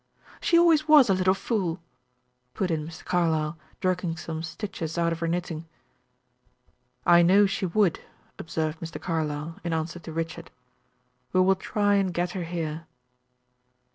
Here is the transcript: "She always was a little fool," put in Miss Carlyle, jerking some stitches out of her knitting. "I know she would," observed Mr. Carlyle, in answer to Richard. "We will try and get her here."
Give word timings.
"She 0.41 0.57
always 0.57 0.87
was 0.87 1.11
a 1.11 1.13
little 1.13 1.35
fool," 1.35 1.79
put 2.55 2.71
in 2.71 2.85
Miss 2.85 3.03
Carlyle, 3.03 3.55
jerking 3.81 4.17
some 4.17 4.41
stitches 4.41 4.97
out 4.97 5.11
of 5.13 5.19
her 5.19 5.27
knitting. 5.27 5.67
"I 7.05 7.21
know 7.21 7.45
she 7.45 7.67
would," 7.67 7.99
observed 8.39 8.79
Mr. 8.79 8.99
Carlyle, 8.99 9.57
in 9.63 9.73
answer 9.73 9.99
to 9.99 10.11
Richard. 10.11 10.49
"We 11.33 11.41
will 11.41 11.53
try 11.55 11.97
and 11.97 12.11
get 12.15 12.31
her 12.31 12.45
here." 12.45 12.87